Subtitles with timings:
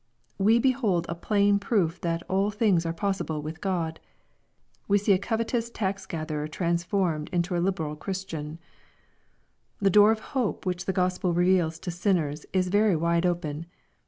[0.39, 3.99] We behold a plain proof that "all things are possible with God."
[4.87, 8.57] We see a covetous tax gatherer transformed into a liberal Christian 1
[9.83, 13.67] The door of hope which the Gospel reveals to sinners, is very wide open.